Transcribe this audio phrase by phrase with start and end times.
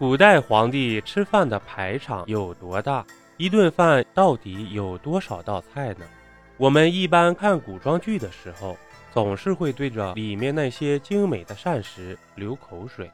[0.00, 3.04] 古代皇帝吃饭的排场有多大？
[3.36, 6.06] 一顿饭到底有多少道菜呢？
[6.56, 8.78] 我们一般看古装剧的时候，
[9.12, 13.10] 总是会对着里面那些精美的膳食流口水，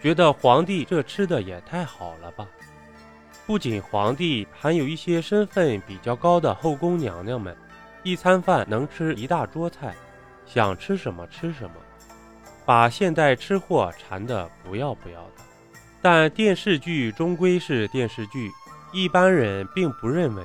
[0.00, 2.46] 觉得皇帝这吃的也太好了吧。
[3.44, 7.56] 不仅皇帝，还有一些身份比较高的后宫娘娘们，
[8.04, 9.92] 一餐饭能吃一大桌菜，
[10.46, 11.74] 想吃什么吃什么，
[12.64, 15.47] 把现代吃货馋得不要不要的。
[16.10, 18.50] 但电视剧终归是电视剧，
[18.94, 20.42] 一般人并不认为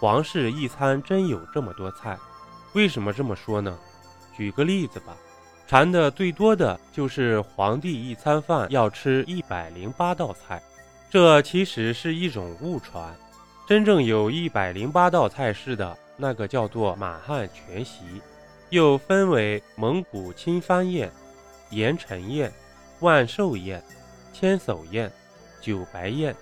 [0.00, 2.18] 皇室一餐真有这么多菜。
[2.72, 3.78] 为什么这么说呢？
[4.36, 5.16] 举个例子吧，
[5.64, 10.60] 馋的最多的就是皇帝一餐饭要吃一百零八道菜。
[11.08, 13.14] 这其实是一种误传，
[13.64, 18.02] 真正有一百零八道菜式的那个叫做满汉全席，
[18.70, 21.08] 又分为蒙古亲藩宴、
[21.70, 22.52] 严陈宴、
[22.98, 23.80] 万寿宴、
[24.38, 25.10] 千叟宴、
[25.62, 26.36] 九白宴、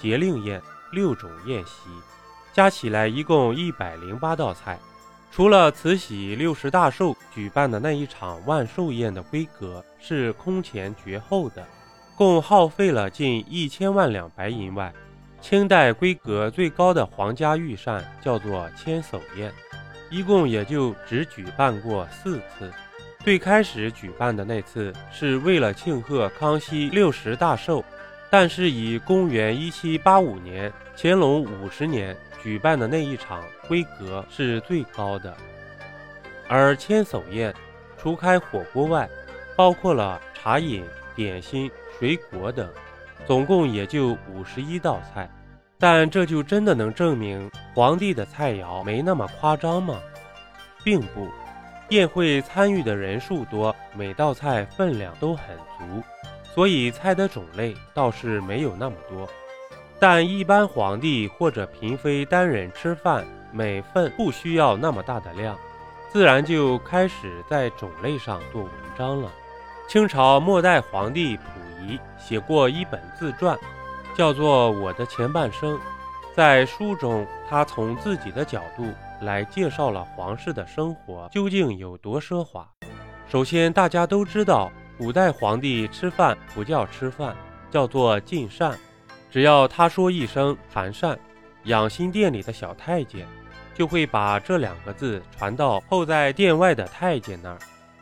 [0.00, 1.88] 节令宴六种宴席，
[2.52, 4.76] 加起来一共一百零八道菜。
[5.30, 11.64] 除了慈禧六十大寿举办的那一场万寿宴的规格是空前绝后的。
[12.16, 14.92] 共耗费了近一千万两白银外，
[15.40, 19.52] 清代规格最高的皇家御膳叫做千叟宴，
[20.10, 22.72] 一共也就只举办过四次。
[23.26, 27.84] 最开始举办的那次是为了庆贺康熙六十大寿，
[28.30, 35.36] 但是以公元一七八五年乾隆五十年举办的那一场规格是最高的。
[36.46, 37.52] 而千叟宴
[37.98, 39.10] 除开火锅外，
[39.56, 40.84] 包括了茶饮、
[41.16, 41.68] 点心。
[41.98, 42.70] 水果等，
[43.26, 45.28] 总共也就五十一道菜，
[45.80, 50.00] 但这就真的能证明皇帝的菜肴没那么夸张吗？
[50.84, 51.28] 并不，
[51.90, 56.02] 宴会参与的人数多，每道菜分量都很足，
[56.54, 59.28] 所以菜的种类倒是没有那么多。
[59.98, 65.58] 但一般皇帝或者嫔妃单人吃饭，每份不需要那么大的量，
[66.10, 69.30] 自然就开始在种类上做文章了。
[69.88, 71.42] 清朝末代皇帝溥
[71.82, 71.98] 仪。
[72.18, 73.56] 写过一本自传，
[74.16, 75.74] 叫做《我的前半生》。
[76.34, 78.84] 在书中，他从自己的角度
[79.20, 82.68] 来介绍了皇室的生活究竟有多奢华。
[83.28, 87.36] 首先，大家都知道，古代皇帝吃饭不叫吃饭，
[87.70, 88.78] 叫做进膳。
[89.30, 91.18] 只要他说一声“传膳”，
[91.64, 93.26] 养心殿里的小太监
[93.74, 97.58] 就会把这两个字传到候在殿外的太监那儿。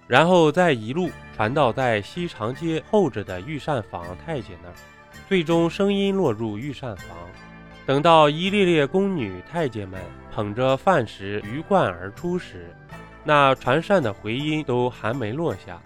[0.07, 4.75] 然后再一路传到在西长街候着的御膳房太监那儿，
[5.27, 7.17] 最终声音落入御膳房。
[7.87, 10.00] 等到一列列宫女太监们
[10.33, 12.75] 捧着饭食鱼贯而出时，
[13.22, 15.81] 那传膳的回音都还没落下。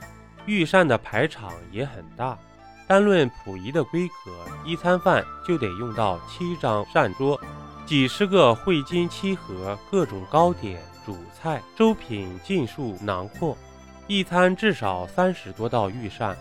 [0.47, 2.39] 御膳的排场也很大，
[2.87, 4.33] 单论溥仪的规格，
[4.65, 7.39] 一餐饭就得用到七张膳桌，
[7.85, 13.59] 几十个会金漆盒，各种糕点、主菜、粥品尽数囊括。
[14.07, 16.35] 一餐至少三十多道御膳，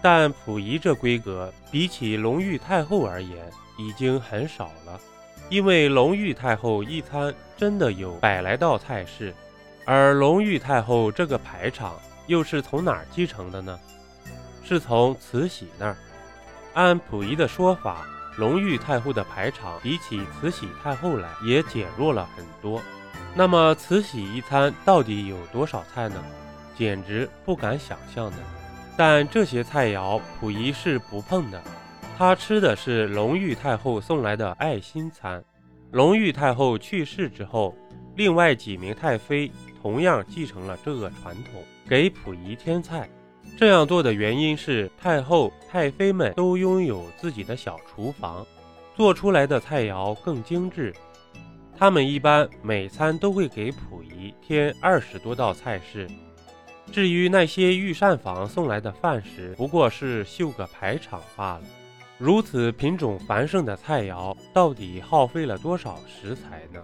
[0.00, 3.48] 但溥仪这规格比起隆裕太后而言
[3.82, 5.00] 已经很少了，
[5.48, 9.34] 因为隆裕太后一餐真的有百来道菜式，
[9.84, 13.78] 而隆裕太后这个排场又是从哪儿继承的呢？
[14.64, 15.96] 是从慈禧那儿。
[16.74, 18.06] 按溥仪的说法，
[18.36, 22.80] 隆裕太后的排场比起慈禧太后来也减弱了很多。
[23.34, 26.22] 那么慈禧一餐到底有多少菜呢？
[26.74, 28.36] 简直不敢想象的，
[28.96, 31.62] 但这些菜肴溥仪是不碰的，
[32.16, 35.42] 他吃的是隆裕太后送来的爱心餐。
[35.90, 37.74] 隆裕太后去世之后，
[38.16, 39.50] 另外几名太妃
[39.82, 43.08] 同样继承了这个传统，给溥仪添菜。
[43.58, 48.46] 这样做的原因是太后、太妃们都拥有自己的小厨房，
[48.96, 50.94] 做出来的菜肴更精致。
[51.76, 56.08] 他们一般每餐都会给溥仪添二十多道菜式。
[56.92, 61.62] 至于那些御膳房送来的饭食，不过是绣个排场罢了。
[62.22, 66.80] 如此品种繁盛的菜肴，到底耗费了多少食材呢？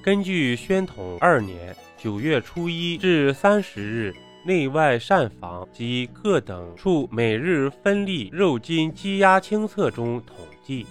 [0.00, 4.14] 根据宣统二年九月初一至三十日
[4.46, 10.86] 内外膳房及各等处每日分例肉斤鸡鸭清册中统计，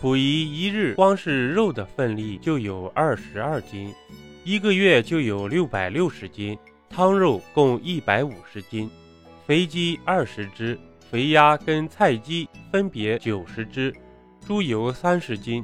[0.00, 3.92] 溥仪一日光是肉的分例就有二十二斤，
[4.44, 6.58] 一个月就有六百六十斤。
[6.88, 8.90] 汤肉共一百五十斤，
[9.46, 10.78] 肥鸡二十只，
[11.12, 13.94] 肥鸭跟菜鸡分别九十只，
[14.46, 15.62] 猪油三十斤。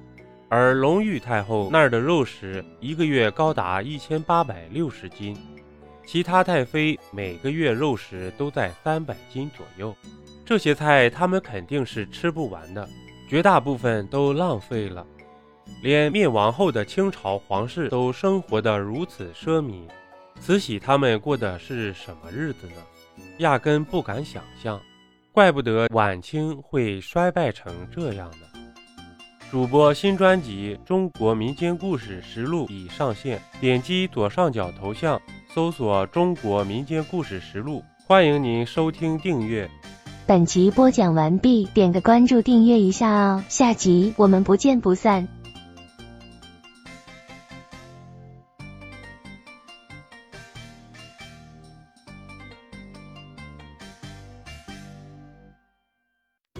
[0.50, 5.34] 而隆裕太后那儿的肉食一个月高达一千八百六十斤，
[6.04, 9.96] 其他太妃每个月肉食都在三百斤左右。
[10.44, 12.86] 这些菜他们肯定是吃不完的，
[13.26, 15.06] 绝大部分都浪费了。
[15.80, 19.88] 连灭亡后的清朝皇室都生活得如此奢靡，
[20.40, 23.24] 慈禧他们过的是什么日子呢？
[23.38, 24.78] 压根不敢想象。
[25.38, 28.60] 怪不得晚清会衰败成这样呢。
[29.52, 35.22] 主播新专辑《中国民间故事实录》已上线，点击左上角头像，
[35.54, 39.70] 搜索《中国民间故事实录》，欢迎您收听订阅。
[40.26, 45.28] 本集播讲完毕，点个关注，订阅一下哦，下集我们不见不散。